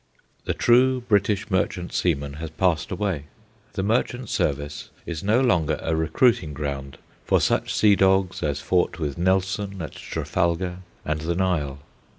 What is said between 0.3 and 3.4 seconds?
The true British merchant seaman has passed away.